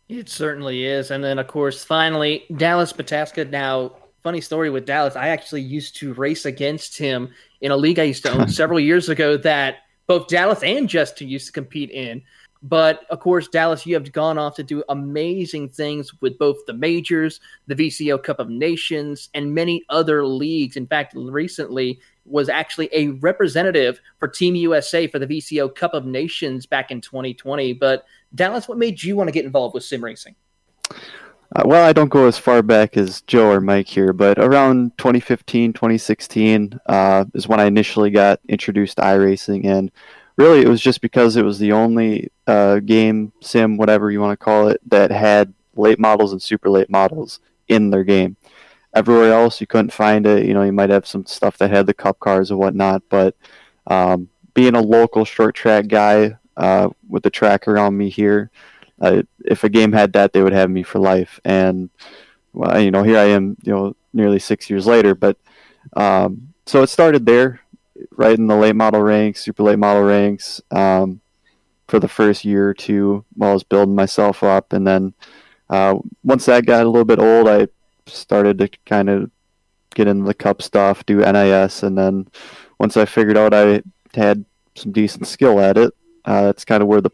[0.09, 1.11] It certainly is.
[1.11, 3.49] And then of course finally dallas Pataska.
[3.51, 5.17] Now funny story with dallas.
[5.17, 7.31] I actually used to race against him
[7.61, 11.29] in a league i used to own several years ago that both dallas and justin
[11.29, 12.23] used to compete in
[12.69, 16.73] but of course, Dallas, you have gone off to do amazing things with both the
[16.73, 20.77] majors, the VCO Cup of Nations, and many other leagues.
[20.77, 26.07] In fact, recently was actually a representative for Team USA for the VCO Cup of
[26.07, 27.73] Nations back in 2020.
[27.75, 30.35] But Dallas, what made you want to get involved with sim racing?
[31.55, 34.99] Uh, well, I don't go as far back as Joe or Mike here, but around
[34.99, 39.65] 2015, 2016 uh, is when I initially got introduced to iRacing.
[39.65, 39.93] And
[40.37, 44.39] really it was just because it was the only uh, game sim whatever you want
[44.39, 48.37] to call it that had late models and super late models in their game.
[48.95, 50.47] Everywhere else you couldn't find it.
[50.47, 53.37] You know you might have some stuff that had the cup cars and whatnot but
[53.87, 58.51] um, being a local short track guy uh, with the track around me here
[59.01, 61.41] uh, if a game had that they would have me for life.
[61.45, 61.91] And
[62.57, 65.37] well, you know here i am you know nearly six years later but
[65.95, 67.61] um, so it started there
[68.11, 71.21] right in the late model ranks, super late model ranks um,
[71.89, 74.73] for the first year or two while I was building myself up.
[74.73, 75.15] And then
[75.69, 77.69] uh, once that got a little bit old, I
[78.07, 79.31] started to kind of
[79.95, 81.83] get into the cup stuff, do NIS.
[81.83, 82.29] And then
[82.79, 83.83] once I figured out I
[84.15, 85.93] had some decent skill at it,
[86.25, 87.11] uh, that's kind of where the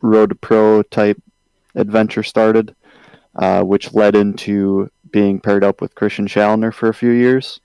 [0.00, 1.20] road to pro type
[1.74, 2.74] adventure started,
[3.36, 7.60] uh, which led into being paired up with Christian Challoner for a few years.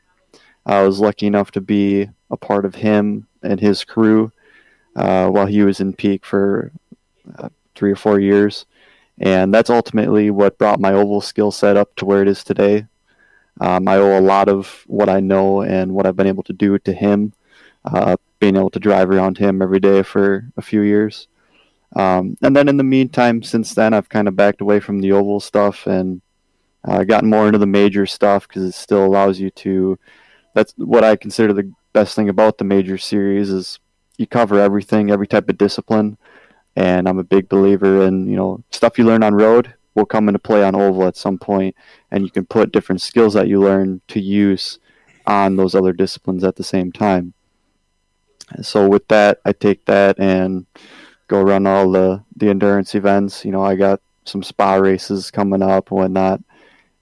[0.65, 4.32] I was lucky enough to be a part of him and his crew
[4.96, 6.72] uh, while he was in peak for
[7.38, 8.65] uh, three or four years.
[9.20, 12.88] And that's ultimately what brought my oval skill set up to where it is today.
[13.60, 16.54] Um, I owe a lot of what I know and what I've been able to
[16.54, 17.34] do to him,
[17.86, 21.28] uh, being able to drive around him every day for a few years.
[21.96, 25.12] Um, and then in the meantime, since then, I've kind of backed away from the
[25.12, 26.22] oval stuff and
[26.86, 30.00] uh, gotten more into the major stuff because it still allows you to.
[30.56, 33.80] That's what I consider the best thing about the major series is
[34.17, 36.17] you cover everything, every type of discipline,
[36.75, 40.30] and I'm a big believer in you know stuff you learn on road will come
[40.30, 41.75] into play on oval at some point,
[42.12, 44.80] and you can put different skills that you learn to use
[45.27, 47.34] on those other disciplines at the same time.
[48.62, 50.65] so with that, I take that and
[51.27, 53.45] go run all the the endurance events.
[53.45, 56.41] You know, I got some spa races coming up and whatnot,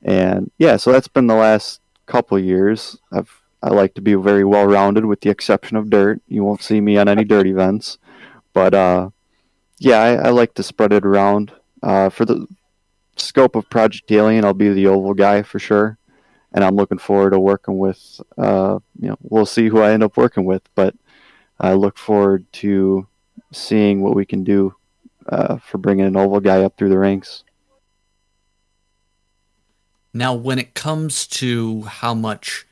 [0.03, 2.97] and yeah, so that's been the last couple years.
[3.11, 6.21] I've I like to be very well rounded, with the exception of dirt.
[6.27, 7.97] You won't see me on any dirt events,
[8.53, 9.09] but uh,
[9.77, 11.51] yeah, I, I, like to spread it around.
[11.83, 12.47] Uh, for the
[13.17, 15.97] scope of Project Alien, I'll be the oval guy for sure,
[16.53, 18.21] and I'm looking forward to working with.
[18.37, 20.95] Uh, you know, we'll see who I end up working with, but
[21.59, 23.07] I look forward to
[23.51, 24.75] seeing what we can do
[25.27, 27.43] uh, for bringing an oval guy up through the ranks.
[30.13, 32.65] Now, when it comes to how much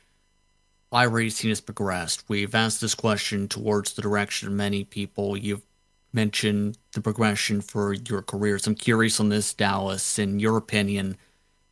[0.92, 2.24] iRacing has progressed.
[2.28, 5.36] We've asked this question towards the direction of many people.
[5.36, 5.66] You've
[6.12, 8.66] mentioned the progression for your careers.
[8.66, 11.16] I'm curious on this, Dallas, in your opinion,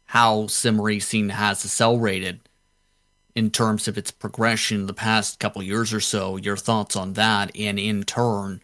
[0.06, 2.40] how sim racing has accelerated
[3.34, 6.36] in terms of its progression in the past couple years or so.
[6.36, 8.60] Your thoughts on that, and in turn,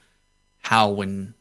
[0.63, 1.35] how and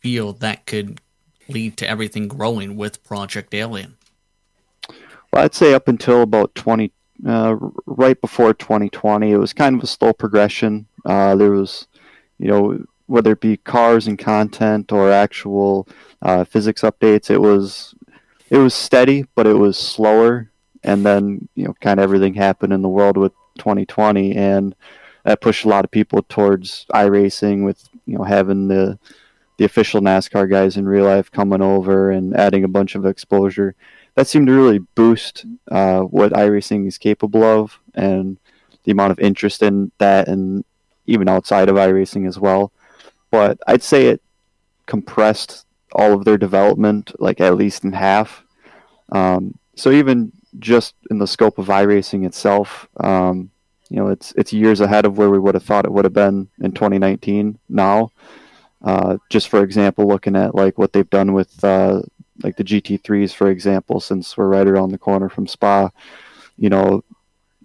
[0.00, 1.00] feel that could
[1.48, 3.96] lead to everything growing with Project Alien.
[5.32, 6.92] Well, I'd say up until about 20
[7.26, 9.30] uh, right before 2020.
[9.30, 10.86] It was kind of a slow progression.
[11.04, 11.86] Uh, there was,
[12.38, 15.86] you know, whether it be cars and content or actual
[16.22, 17.94] uh, physics updates, it was
[18.50, 20.50] it was steady, but it was slower.
[20.82, 24.74] And then you know, kind of everything happened in the world with 2020, and
[25.24, 28.98] that pushed a lot of people towards iRacing with you know having the
[29.56, 33.74] the official NASCAR guys in real life coming over and adding a bunch of exposure.
[34.14, 38.38] That seemed to really boost uh, what iRacing is capable of and
[38.84, 40.64] the amount of interest in that, and
[41.06, 42.72] even outside of iRacing as well.
[43.30, 44.22] But I'd say it
[44.86, 48.44] compressed all of their development like at least in half.
[49.10, 53.50] Um, so even just in the scope of iRacing itself, um,
[53.90, 56.12] you know, it's it's years ahead of where we would have thought it would have
[56.12, 58.10] been in 2019 now.
[58.82, 62.02] Uh, just for example, looking at like what they've done with uh,
[62.42, 65.90] like the GT3s, for example, since we're right around the corner from Spa,
[66.56, 67.04] you know,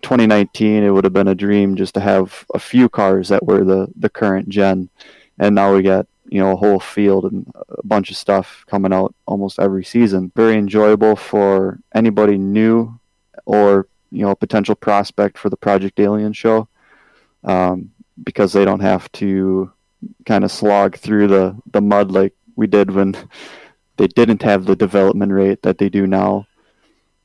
[0.01, 3.65] 2019 it would have been a dream just to have a few cars that were
[3.65, 4.89] the the current gen,
[5.37, 8.93] and now we got you know a whole field and a bunch of stuff coming
[8.93, 10.31] out almost every season.
[10.35, 12.97] Very enjoyable for anybody new
[13.45, 16.67] or you know a potential prospect for the Project Alien show
[17.43, 17.91] um,
[18.23, 19.71] because they don't have to
[20.25, 23.15] kind of slog through the, the mud like we did when
[23.99, 26.47] they didn't have the development rate that they do now.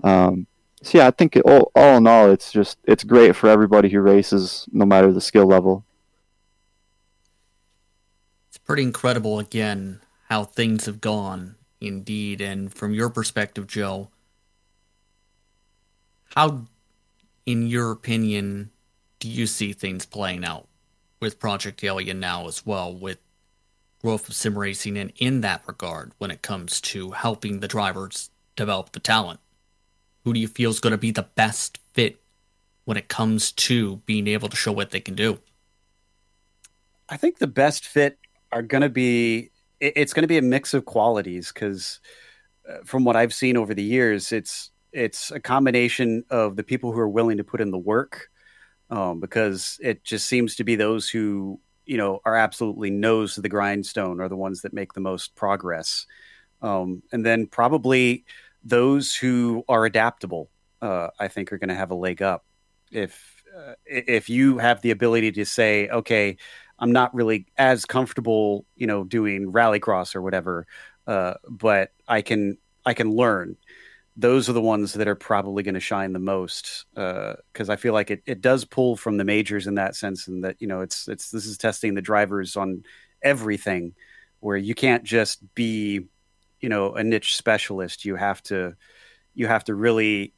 [0.03, 0.47] Um,
[0.83, 4.01] so yeah, I think all, all in all, it's just it's great for everybody who
[4.01, 5.85] races, no matter the skill level.
[8.49, 12.41] It's pretty incredible, again, how things have gone, indeed.
[12.41, 14.11] And from your perspective, Joe,
[16.35, 16.67] how,
[17.47, 18.71] in your opinion,
[19.21, 20.69] do you see things playing out?
[21.25, 23.19] with Project Alien now as well, with
[24.05, 28.29] growth of sim racing, and in that regard, when it comes to helping the drivers
[28.55, 29.41] develop the talent,
[30.25, 32.23] who do you feel is going to be the best fit
[32.85, 35.39] when it comes to being able to show what they can do?
[37.09, 38.19] I think the best fit
[38.53, 41.99] are going to be it's going to be a mix of qualities because
[42.69, 46.93] uh, from what I've seen over the years, it's it's a combination of the people
[46.93, 48.29] who are willing to put in the work
[48.91, 53.41] um, because it just seems to be those who you know are absolutely nose to
[53.41, 56.07] the grindstone are the ones that make the most progress,
[56.63, 58.25] um, and then probably
[58.63, 60.51] those who are adaptable.
[60.83, 62.45] Uh, I think are going to have a leg up
[62.91, 66.37] if uh, if you have the ability to say, okay,
[66.79, 70.67] I'm not really as comfortable, you know, doing rallycross or whatever,
[71.07, 73.57] uh, but I can I can learn
[74.17, 77.77] those are the ones that are probably going to shine the most because uh, I
[77.77, 80.69] feel like it, it does pull from the majors in that sense, and that you
[80.69, 82.85] know it's it's this is testing the drivers on
[83.23, 83.95] everything,
[84.41, 86.07] where you can't just be
[86.61, 88.05] you know a niche specialist.
[88.05, 88.77] You have to
[89.35, 90.33] you have to really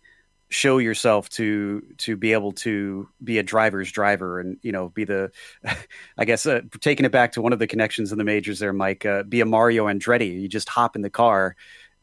[0.48, 5.02] show yourself to to be able to be a driver's driver and you know be
[5.02, 5.30] the
[6.18, 8.72] i guess uh, taking it back to one of the connections in the majors there
[8.72, 11.56] mike uh, be a mario andretti you just hop in the car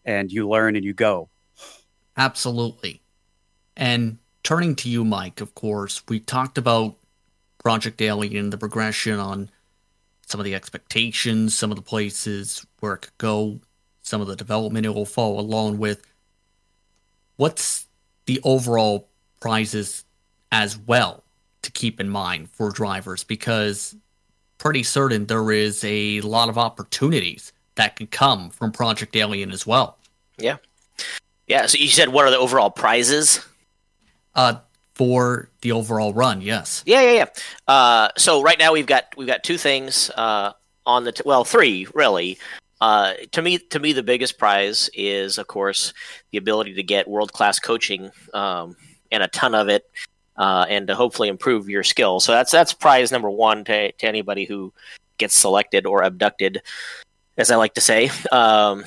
[0.04, 1.30] and you learn and you go
[2.18, 3.02] Absolutely.
[3.76, 6.96] And turning to you, Mike, of course, we talked about
[7.60, 9.50] Project Alien, the progression on
[10.26, 13.60] some of the expectations, some of the places where it could go,
[14.02, 16.06] some of the development it will follow along with.
[17.38, 17.88] What's
[18.26, 20.06] the overall prizes
[20.52, 21.24] as well
[21.62, 23.24] to keep in mind for drivers?
[23.24, 23.96] Because
[24.58, 29.66] pretty certain there is a lot of opportunities that can come from Project Alien as
[29.66, 29.98] well.
[30.38, 30.58] Yeah.
[31.48, 31.66] Yeah.
[31.66, 33.46] So you said what are the overall prizes?
[34.36, 34.56] Uh,
[34.94, 36.84] for the overall run, yes.
[36.86, 37.26] Yeah, yeah, yeah.
[37.68, 40.54] Uh, so right now we've got we've got two things uh,
[40.86, 42.38] on the t- well, three really.
[42.82, 45.94] Uh, to me, to me, the biggest prize is, of course,
[46.32, 48.76] the ability to get world class coaching um,
[49.10, 49.90] and a ton of it,
[50.36, 52.20] uh, and to hopefully improve your skill.
[52.20, 54.74] So that's that's prize number one to, to anybody who
[55.18, 56.62] gets selected or abducted
[57.38, 58.10] as I like to say.
[58.32, 58.84] Um,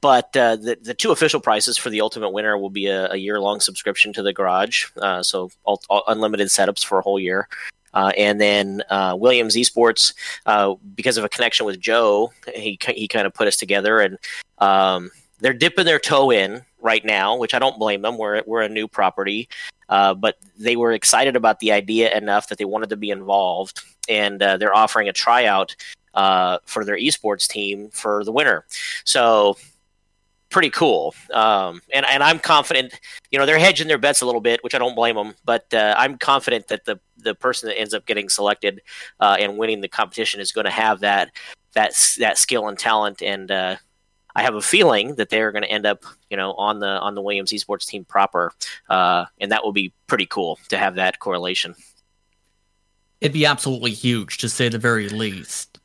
[0.00, 3.16] but uh, the the two official prices for the ultimate winner will be a, a
[3.16, 7.20] year long subscription to the garage, uh, so all, all unlimited setups for a whole
[7.20, 7.48] year.
[7.92, 10.14] Uh, and then uh, Williams Esports,
[10.46, 14.18] uh, because of a connection with Joe, he he kind of put us together, and
[14.58, 18.18] um, they're dipping their toe in right now, which I don't blame them.
[18.18, 19.48] We're we're a new property,
[19.88, 23.82] uh, but they were excited about the idea enough that they wanted to be involved,
[24.08, 25.76] and they're offering a tryout
[26.14, 28.64] uh, for their esports team for the winter.
[29.04, 29.56] So
[30.54, 31.14] pretty cool.
[31.32, 32.98] Um, and and I'm confident.
[33.30, 35.34] You know, they're hedging their bets a little bit, which I don't blame them.
[35.44, 38.80] But uh, I'm confident that the the person that ends up getting selected
[39.18, 41.30] uh, and winning the competition is going to have that
[41.72, 43.20] that that skill and talent.
[43.20, 43.76] And uh,
[44.36, 47.16] I have a feeling that they're going to end up, you know, on the on
[47.16, 48.52] the Williams Esports team proper,
[48.88, 51.74] uh, and that will be pretty cool to have that correlation.
[53.20, 55.80] It'd be absolutely huge, to say the very least.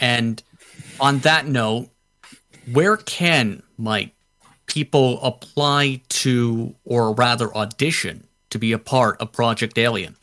[0.00, 0.42] And
[0.98, 1.88] on that note,
[2.72, 4.14] where can Mike
[4.66, 10.16] people apply to, or rather audition to be a part of Project Alien?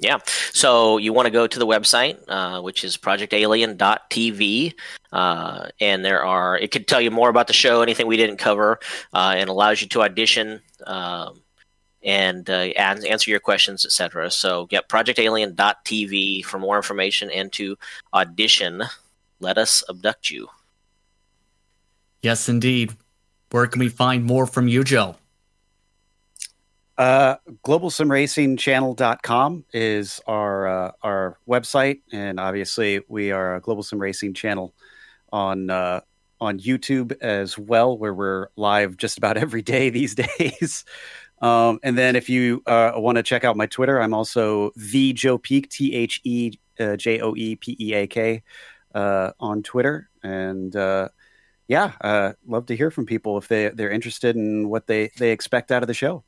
[0.00, 0.18] Yeah.
[0.52, 4.74] So you want to go to the website, uh, which is projectalien.tv.
[5.10, 8.36] Uh, and there are, it could tell you more about the show, anything we didn't
[8.36, 8.78] cover,
[9.12, 11.40] uh, and allows you to audition um,
[12.04, 14.30] and uh, answer your questions, etc.
[14.30, 17.76] So, yep, projectalien.tv for more information and to
[18.14, 18.84] audition.
[19.40, 20.48] Let us abduct you.
[22.22, 22.96] Yes, indeed.
[23.50, 25.16] Where can we find more from you, Joe?
[26.98, 34.34] Uh, globalsimracingchannel.com is our uh, our website, and obviously we are a Global Sim Racing
[34.34, 34.74] channel
[35.32, 36.00] on uh,
[36.40, 40.84] on YouTube as well, where we're live just about every day these days.
[41.40, 45.12] um, and then if you uh, want to check out my Twitter, I'm also the
[45.12, 48.42] Joe Peak T H E uh, J O E P E A K
[48.98, 51.08] uh, on Twitter, and uh,
[51.68, 55.30] yeah, uh, love to hear from people if they they're interested in what they they
[55.30, 56.24] expect out of the show.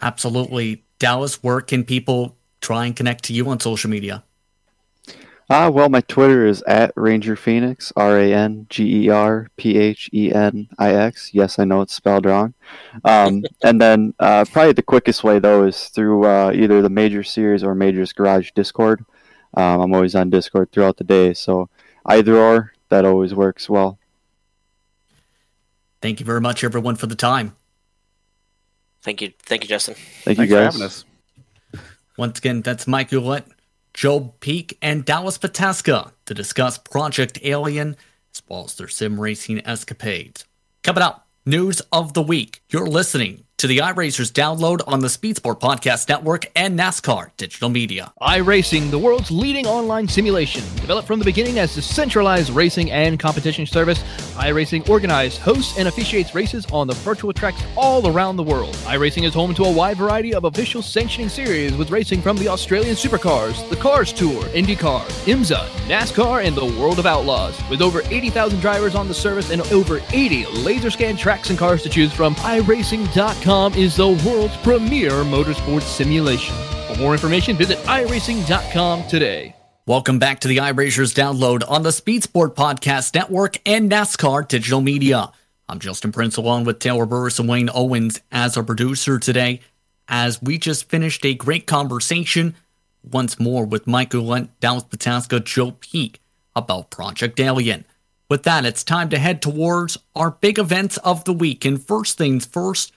[0.00, 0.84] Absolutely.
[1.00, 4.22] Dallas, where can people try and connect to you on social media?
[5.50, 9.78] Uh, well, my Twitter is at Ranger Phoenix, R A N G E R P
[9.78, 11.30] H E N I X.
[11.32, 12.54] Yes, I know it's spelled wrong.
[13.04, 17.24] Um, and then uh, probably the quickest way, though, is through uh, either the Major
[17.24, 19.04] Series or Majors Garage Discord.
[19.54, 21.68] Um, I'm always on Discord throughout the day, so
[22.06, 23.98] either or, that always works well.
[26.00, 27.56] Thank you very much, everyone, for the time.
[29.02, 29.94] Thank you, thank you, Justin.
[29.94, 30.74] Thank Thanks you guys.
[30.76, 31.04] for having us.
[32.16, 33.46] Once again, that's Mike Ouellette,
[33.94, 37.96] Joe Peak, and Dallas Pataska to discuss Project Alien
[38.34, 40.44] as well as their sim racing escapades.
[40.82, 42.62] Coming up, news of the week.
[42.70, 47.68] You're listening to the iRacers download on the Speed Sport Podcast Network and NASCAR Digital
[47.68, 48.12] Media.
[48.22, 50.62] iRacing, the world's leading online simulation.
[50.76, 53.98] Developed from the beginning as a centralized racing and competition service,
[54.36, 58.76] iRacing organizes, hosts, and officiates races on the virtual tracks all around the world.
[58.86, 62.46] iRacing is home to a wide variety of official sanctioning series with racing from the
[62.46, 67.60] Australian Supercars, the Cars Tour, IndyCar, IMSA, NASCAR, and the World of Outlaws.
[67.68, 71.82] With over 80,000 drivers on the service and over 80 laser scan tracks and cars
[71.82, 76.54] to choose from, iRacing.com is the world's premier motorsports simulation.
[76.86, 79.56] For more information, visit iRacing.com today.
[79.86, 84.82] Welcome back to the iRacers download on the Speed Sport Podcast Network and NASCAR Digital
[84.82, 85.32] Media.
[85.66, 89.60] I'm Justin Prince along with Taylor Burris and Wayne Owens as our producer today,
[90.08, 92.54] as we just finished a great conversation
[93.02, 96.20] once more with Michael Ouellette, Dallas Pataska, Joe Peak
[96.54, 97.86] about Project Alien.
[98.28, 101.64] With that, it's time to head towards our big events of the week.
[101.64, 102.92] And first things first,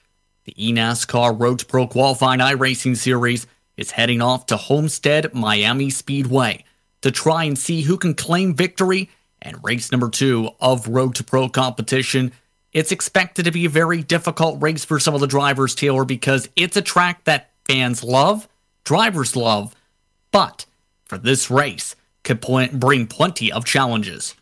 [0.55, 6.63] the eNASCAR Road to Pro Qualifying iRacing Series is heading off to Homestead Miami Speedway
[7.01, 9.09] to try and see who can claim victory
[9.41, 12.31] and race number two of Road to Pro competition.
[12.73, 16.49] It's expected to be a very difficult race for some of the drivers, Taylor, because
[16.55, 18.47] it's a track that fans love,
[18.83, 19.75] drivers love,
[20.31, 20.65] but
[21.05, 24.35] for this race could point, bring plenty of challenges.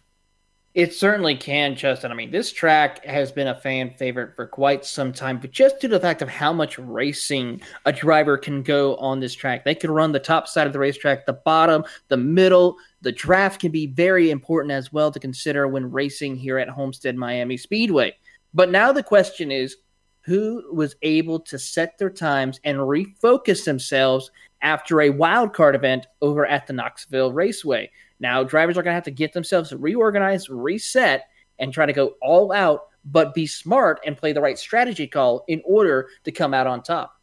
[0.80, 2.10] It certainly can, Justin.
[2.10, 5.82] I mean, this track has been a fan favorite for quite some time, but just
[5.82, 9.66] due to the fact of how much racing a driver can go on this track,
[9.66, 12.78] they can run the top side of the racetrack, the bottom, the middle.
[13.02, 17.18] The draft can be very important as well to consider when racing here at Homestead
[17.18, 18.16] Miami Speedway.
[18.54, 19.76] But now the question is
[20.22, 26.08] who was able to set their times and refocus themselves after a wild card event
[26.22, 27.92] over at the Knoxville Raceway?
[28.20, 31.28] Now, drivers are going to have to get themselves reorganized, reset,
[31.58, 35.46] and try to go all out, but be smart and play the right strategy call
[35.48, 37.16] in order to come out on top.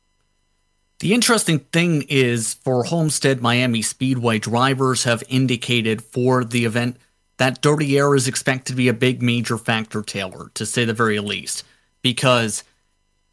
[1.00, 6.96] The interesting thing is for Homestead Miami Speedway, drivers have indicated for the event
[7.36, 10.94] that dirty air is expected to be a big major factor, Taylor, to say the
[10.94, 11.64] very least,
[12.00, 12.64] because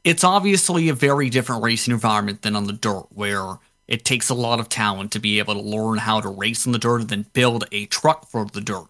[0.04, 4.34] it's obviously a very different racing environment than on the dirt, where it takes a
[4.34, 7.10] lot of talent to be able to learn how to race in the dirt and
[7.10, 8.88] then build a truck for the dirt.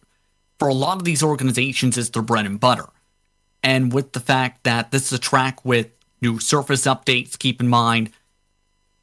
[0.59, 2.89] For a lot of these organizations, it's their bread and butter.
[3.63, 5.87] And with the fact that this is a track with
[6.21, 8.11] new surface updates, keep in mind,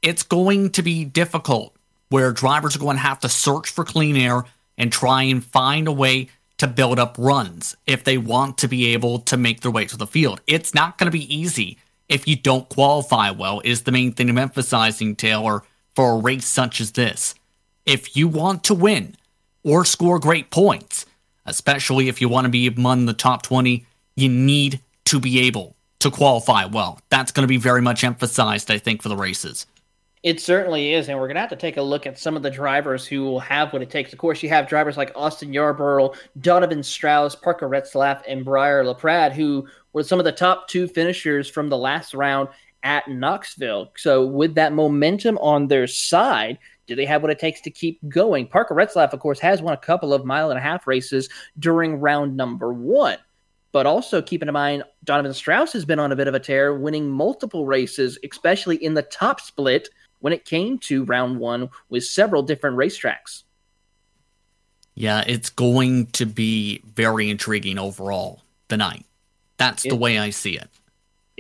[0.03, 1.77] it's going to be difficult
[2.09, 4.45] where drivers are going to have to search for clean air
[4.79, 6.29] and try and find a way
[6.59, 9.97] to build up runs if they want to be able to make their way to
[9.97, 10.41] the field.
[10.47, 11.79] It's not going to be easy
[12.09, 15.63] if you don't qualify well, is the main thing I'm emphasizing, Taylor
[15.95, 17.35] for a race such as this.
[17.87, 19.17] If you want to win
[19.63, 21.07] or score great points,
[21.47, 23.85] especially if you want to be among the top 20,
[24.17, 27.01] you need to be able to qualify well.
[27.11, 29.67] That's going to be very much emphasized, I think, for the races.
[30.23, 32.43] It certainly is, and we're going to have to take a look at some of
[32.43, 34.13] the drivers who will have what it takes.
[34.13, 39.33] Of course, you have drivers like Austin Yarborough, Donovan Strauss, Parker Retzlaff, and Briar LaPrade,
[39.33, 42.49] who were some of the top two finishers from the last round
[42.83, 43.93] at Knoxville.
[43.97, 48.01] So, with that momentum on their side, do they have what it takes to keep
[48.09, 48.47] going?
[48.47, 51.29] Parker Retzlaff, of course, has won a couple of mile and a half races
[51.59, 53.19] during round number one.
[53.73, 56.75] But also keep in mind, Donovan Strauss has been on a bit of a tear,
[56.75, 62.05] winning multiple races, especially in the top split when it came to round one with
[62.05, 63.45] several different racetracks.
[64.95, 69.07] Yeah, it's going to be very intriguing overall the night.
[69.57, 70.69] That's it, the way I see it.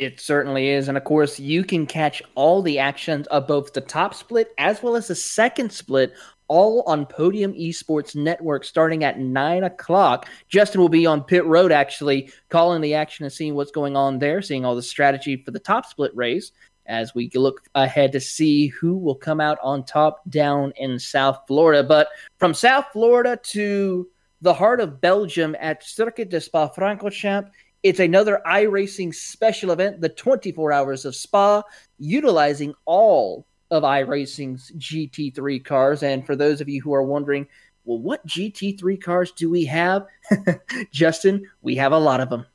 [0.00, 0.88] It certainly is.
[0.88, 4.82] And of course, you can catch all the actions of both the top split as
[4.82, 6.14] well as the second split
[6.48, 10.26] all on Podium Esports Network starting at 9 o'clock.
[10.48, 14.18] Justin will be on pit road actually calling the action and seeing what's going on
[14.18, 16.52] there, seeing all the strategy for the top split race
[16.86, 21.42] as we look ahead to see who will come out on top down in South
[21.46, 21.82] Florida.
[21.82, 24.08] But from South Florida to
[24.40, 27.50] the heart of Belgium at Circuit de Spa Francorchamps,
[27.82, 31.62] it's another iRacing special event, the 24 Hours of Spa,
[31.98, 36.02] utilizing all of iRacing's GT3 cars.
[36.02, 37.46] And for those of you who are wondering,
[37.84, 40.06] well, what GT3 cars do we have?
[40.92, 42.46] Justin, we have a lot of them.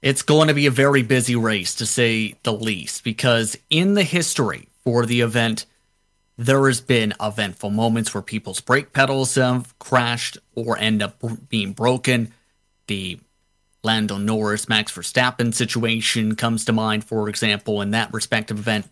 [0.00, 4.04] It's going to be a very busy race, to say the least, because in the
[4.04, 5.66] history for the event,
[6.36, 11.72] there has been eventful moments where people's brake pedals have crashed or end up being
[11.72, 12.32] broken.
[12.86, 13.18] The
[13.82, 18.86] Lando Norris, Max Verstappen situation comes to mind, for example, in that respective event.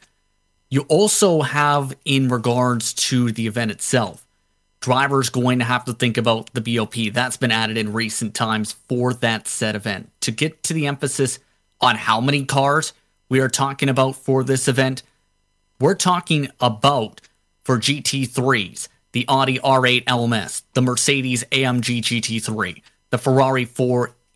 [0.69, 4.27] You also have, in regards to the event itself,
[4.81, 7.13] drivers going to have to think about the BOP.
[7.13, 10.11] That's been added in recent times for that set event.
[10.23, 11.39] To get to the emphasis
[11.81, 12.93] on how many cars
[13.29, 15.03] we are talking about for this event,
[15.81, 17.21] we're talking about
[17.65, 23.65] for GT3s, the Audi R8 LMS, the Mercedes AMG GT3, the Ferrari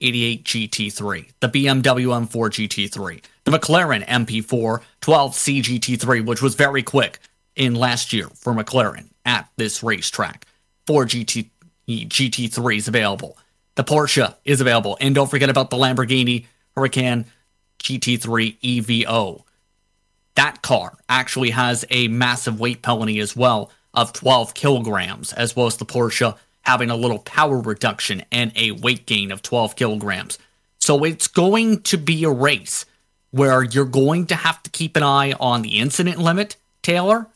[0.00, 7.18] 488 GT3, the BMW M4 GT3, the McLaren MP4 12C GT3, which was very quick
[7.54, 10.46] in last year for McLaren at this racetrack.
[10.86, 11.50] Four GT
[11.86, 13.36] GT3s available.
[13.74, 16.46] The Porsche is available, and don't forget about the Lamborghini
[16.76, 17.26] Huracan
[17.80, 19.42] GT3 EVO.
[20.36, 25.66] That car actually has a massive weight penalty as well of 12 kilograms, as well
[25.66, 30.38] as the Porsche having a little power reduction and a weight gain of 12 kilograms.
[30.78, 32.86] So it's going to be a race
[33.30, 37.26] where you're going to have to keep an eye on the incident limit, Taylor,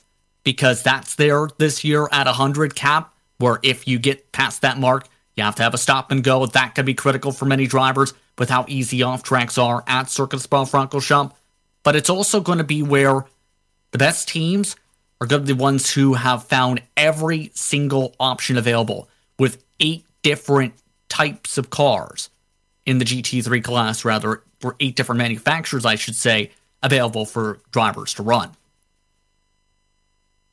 [0.43, 5.09] because that's there this year at 100 cap, where if you get past that mark,
[5.37, 6.47] you have to have a stop and go.
[6.47, 10.41] That could be critical for many drivers with how easy off tracks are at Circuit
[10.41, 11.33] Spa Francorchamps.
[11.83, 13.27] But it's also going to be where
[13.91, 14.77] the best teams
[15.21, 19.09] are going to be the ones who have found every single option available
[19.39, 20.75] with eight different
[21.09, 22.31] types of cars
[22.87, 26.51] in the GT3 class, rather, for eight different manufacturers, I should say,
[26.83, 28.53] available for drivers to run.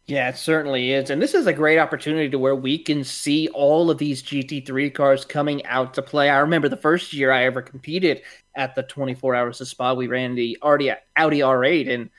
[0.05, 1.09] Yeah, it certainly is.
[1.09, 4.93] And this is a great opportunity to where we can see all of these GT3
[4.93, 6.29] cars coming out to play.
[6.29, 8.21] I remember the first year I ever competed
[8.55, 12.09] at the 24 Hours of Spa, we ran the Audi, Audi R8, and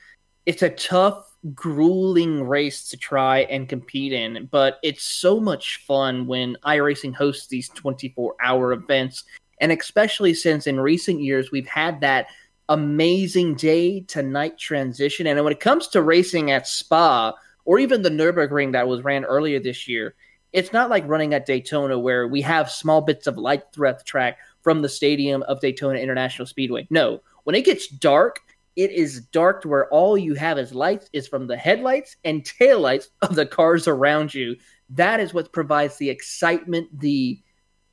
[0.45, 4.47] it's a tough, grueling race to try and compete in.
[4.51, 9.23] But it's so much fun when iRacing hosts these 24 hour events.
[9.59, 12.27] And especially since in recent years we've had that
[12.69, 15.27] amazing day to night transition.
[15.27, 17.33] And when it comes to racing at Spa,
[17.65, 20.15] or even the Nürburgring that was ran earlier this year,
[20.51, 24.03] it's not like running at Daytona where we have small bits of light throughout the
[24.03, 26.87] track from the stadium of Daytona International Speedway.
[26.89, 28.39] No, when it gets dark,
[28.75, 32.43] it is dark to where all you have is lights is from the headlights and
[32.43, 34.55] taillights of the cars around you.
[34.89, 37.41] That is what provides the excitement, the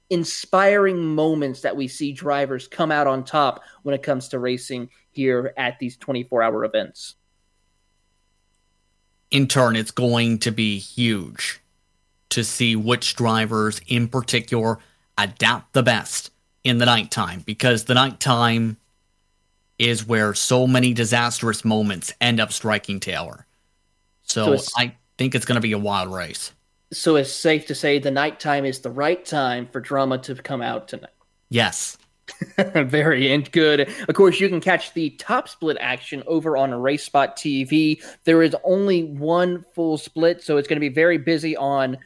[0.09, 4.89] inspiring moments that we see drivers come out on top when it comes to racing
[5.11, 7.15] here at these 24 hour events
[9.31, 11.61] in turn, it's going to be huge
[12.31, 14.79] to see which drivers in particular
[15.17, 16.31] adapt the best
[16.65, 18.77] in the nighttime because the nighttime
[19.81, 23.47] is where so many disastrous moments end up striking Taylor.
[24.23, 26.53] So, so I think it's going to be a wild race.
[26.93, 30.61] So it's safe to say the nighttime is the right time for drama to come
[30.61, 31.11] out tonight.
[31.49, 31.97] Yes.
[32.59, 33.89] Very and good.
[34.07, 38.05] Of course, you can catch the top split action over on Race Spot TV.
[38.25, 41.97] There is only one full split, so it's going to be very busy on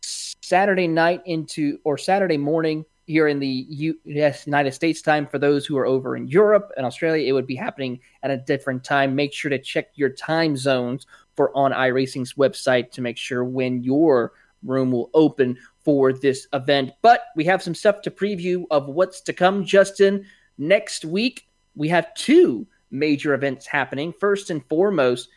[0.00, 4.46] Saturday night into or Saturday morning here in the U.S.
[4.46, 5.26] United States time.
[5.26, 8.36] For those who are over in Europe and Australia, it would be happening at a
[8.36, 9.14] different time.
[9.14, 13.82] Make sure to check your time zones for on iRacing's website to make sure when
[13.82, 14.32] your
[14.62, 16.92] room will open for this event.
[17.02, 20.24] But we have some stuff to preview of what's to come, Justin.
[20.56, 24.14] Next week, we have two major events happening.
[24.18, 25.28] First and foremost,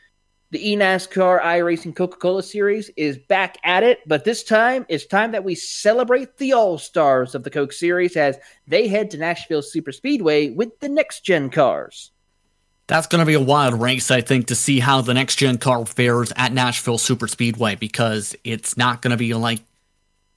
[0.52, 5.32] the eNASCAR iRacing Coca Cola Series is back at it, but this time it's time
[5.34, 8.38] that we celebrate the All Stars of the Coke Series as
[8.68, 12.12] they head to Nashville Super Speedway with the next gen cars.
[12.88, 15.58] That's going to be a wild race, I think, to see how the next gen
[15.58, 19.60] car fares at Nashville Super Speedway because it's not going to be like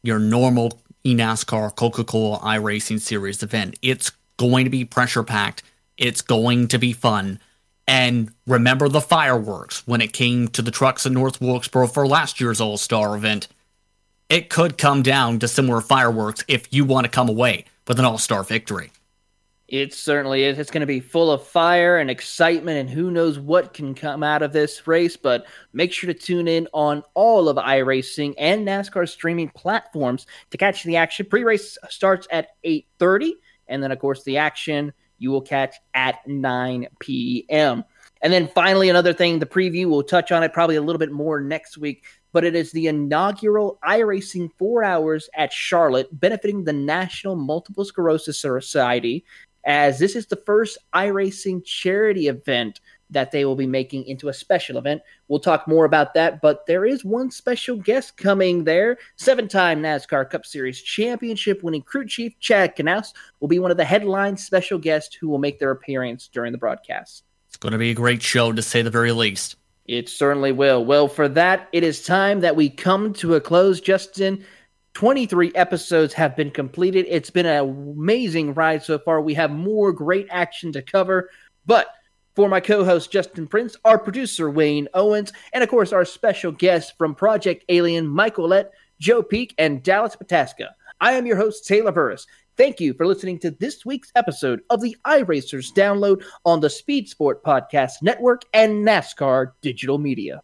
[0.03, 3.79] your normal eNASCAR Coca Cola iRacing Series event.
[3.81, 5.63] It's going to be pressure packed,
[5.97, 7.39] it's going to be fun
[7.91, 12.41] and remember the fireworks when it came to the trucks in North Wilkesboro for last
[12.41, 13.49] year's All Star event.
[14.29, 18.05] It could come down to similar fireworks if you want to come away with an
[18.05, 18.93] All Star victory.
[19.67, 20.57] It certainly is.
[20.57, 24.23] It's going to be full of fire and excitement, and who knows what can come
[24.23, 25.17] out of this race.
[25.17, 30.59] But make sure to tune in on all of iRacing and NASCAR streaming platforms to
[30.59, 31.27] catch the action.
[31.29, 33.33] Pre-race starts at 8:30,
[33.67, 37.85] and then of course the action you will catch at 9 p.m.
[38.23, 41.13] And then finally, another thing, the preview, we'll touch on it probably a little bit
[41.13, 46.73] more next week, but it is the inaugural iRacing four hours at Charlotte, benefiting the
[46.73, 49.25] National Multiple Sclerosis Society,
[49.65, 52.81] as this is the first iRacing charity event
[53.11, 55.03] that they will be making into a special event.
[55.29, 58.99] We'll talk more about that, but there is one special guest coming there.
[59.17, 63.77] Seven time NASCAR Cup Series championship winning crew chief Chad Knaus will be one of
[63.77, 67.25] the headline special guests who will make their appearance during the broadcast.
[67.49, 69.57] It's going to be a great show, to say the very least.
[69.87, 70.85] It certainly will.
[70.85, 74.45] Well, for that, it is time that we come to a close, Justin.
[74.95, 77.07] 23 episodes have been completed.
[77.09, 79.21] It's been an amazing ride so far.
[79.21, 81.31] We have more great action to cover,
[81.67, 81.89] but
[82.41, 86.51] for my co host Justin Prince, our producer Wayne Owens, and of course our special
[86.51, 90.69] guests from Project Alien, Michael Ouellette, Joe Peak, and Dallas Pataska.
[91.03, 92.27] I am your host, Taylor Burris.
[92.57, 97.11] Thank you for listening to this week's episode of the iRacers download on the Speed
[97.11, 100.41] Sport Podcast Network and NASCAR Digital Media.